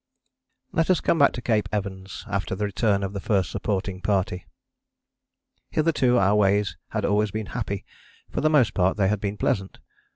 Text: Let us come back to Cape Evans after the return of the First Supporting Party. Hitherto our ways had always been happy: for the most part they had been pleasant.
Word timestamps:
Let 0.71 0.89
us 0.89 0.99
come 0.99 1.19
back 1.19 1.31
to 1.33 1.43
Cape 1.43 1.69
Evans 1.71 2.25
after 2.27 2.55
the 2.55 2.65
return 2.65 3.03
of 3.03 3.13
the 3.13 3.19
First 3.19 3.51
Supporting 3.51 4.01
Party. 4.01 4.47
Hitherto 5.69 6.17
our 6.17 6.33
ways 6.33 6.75
had 6.87 7.05
always 7.05 7.29
been 7.29 7.45
happy: 7.53 7.85
for 8.31 8.41
the 8.41 8.49
most 8.49 8.73
part 8.73 8.97
they 8.97 9.09
had 9.09 9.21
been 9.21 9.37
pleasant. 9.37 9.77